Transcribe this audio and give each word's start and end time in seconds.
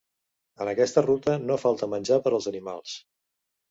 En 0.65 0.71
aquesta 0.71 1.03
ruta 1.07 1.37
no 1.45 1.61
falta 1.67 1.93
menjar 1.95 2.21
per 2.27 2.35
als 2.37 2.53
animals. 2.57 3.01